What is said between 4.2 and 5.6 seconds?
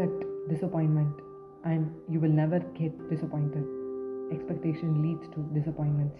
Expectation leads to